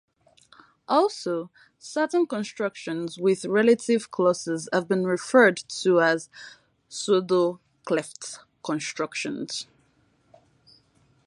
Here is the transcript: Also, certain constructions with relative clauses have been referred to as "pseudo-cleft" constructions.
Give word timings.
Also, 0.87 1.51
certain 1.77 2.25
constructions 2.25 3.19
with 3.19 3.45
relative 3.45 4.09
clauses 4.09 4.67
have 4.73 4.87
been 4.87 5.05
referred 5.05 5.57
to 5.57 6.01
as 6.01 6.27
"pseudo-cleft" 6.89 8.39
constructions. 8.65 9.67